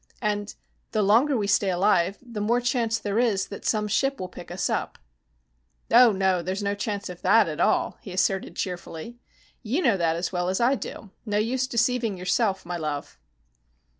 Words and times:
"And 0.23 0.55
the 0.93 1.03
longer 1.03 1.37
we 1.37 1.45
stay 1.45 1.69
alive, 1.69 2.17
the 2.23 2.41
more 2.41 2.59
chance 2.59 2.97
there 2.97 3.19
is 3.19 3.49
that 3.49 3.65
some 3.67 3.87
ship 3.87 4.19
will 4.19 4.29
pick 4.29 4.49
us 4.49 4.67
up." 4.67 4.97
"Oh, 5.93 6.11
no, 6.11 6.41
there's 6.41 6.63
no 6.63 6.73
chance 6.73 7.07
at 7.11 7.23
all," 7.59 7.99
he 8.01 8.11
asserted 8.11 8.55
cheerfully. 8.55 9.19
"You 9.61 9.83
know 9.83 9.97
that 9.97 10.15
as 10.15 10.31
well 10.31 10.49
as 10.49 10.59
I 10.59 10.73
do. 10.73 11.11
No 11.23 11.37
use 11.37 11.67
deceiving 11.67 12.17
yourself, 12.17 12.65
my 12.65 12.77
love." 12.77 13.19